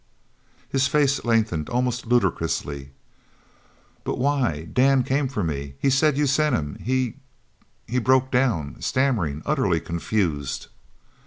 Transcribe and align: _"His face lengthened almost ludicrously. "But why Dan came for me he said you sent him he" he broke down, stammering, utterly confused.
_"His 0.67 0.87
face 0.87 1.23
lengthened 1.23 1.69
almost 1.69 2.07
ludicrously. 2.07 2.89
"But 4.03 4.17
why 4.17 4.63
Dan 4.73 5.03
came 5.03 5.27
for 5.27 5.43
me 5.43 5.75
he 5.77 5.91
said 5.91 6.17
you 6.17 6.25
sent 6.25 6.55
him 6.55 6.73
he" 6.81 7.17
he 7.87 7.99
broke 7.99 8.31
down, 8.31 8.77
stammering, 8.81 9.43
utterly 9.45 9.79
confused. 9.79 10.69